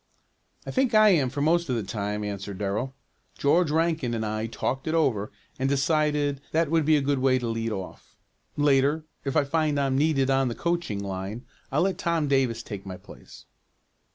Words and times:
"I 0.65 0.71
think 0.71 0.95
I 0.95 1.09
am 1.09 1.29
for 1.29 1.41
most 1.41 1.69
of 1.69 1.75
the 1.75 1.83
time," 1.83 2.23
answered 2.23 2.57
Darrell. 2.57 2.95
"George 3.37 3.69
Rankin 3.69 4.15
and 4.15 4.25
I 4.25 4.47
talked 4.47 4.87
it 4.87 4.95
over 4.95 5.31
and 5.59 5.69
decided 5.69 6.41
that 6.53 6.71
would 6.71 6.85
be 6.85 6.97
a 6.97 7.01
good 7.03 7.19
way 7.19 7.37
to 7.37 7.47
lead 7.47 7.71
off. 7.71 8.15
Later, 8.57 9.03
if 9.25 9.37
I 9.37 9.43
find 9.43 9.79
I'm 9.79 9.95
needed 9.99 10.31
on 10.31 10.47
the 10.47 10.55
coaching 10.55 11.03
line, 11.03 11.45
I'll 11.71 11.83
let 11.83 11.99
Tom 11.99 12.27
Davis 12.27 12.63
take 12.63 12.83
my 12.83 12.97
place." 12.97 13.45